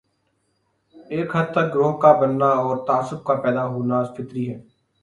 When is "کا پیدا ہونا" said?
3.23-4.03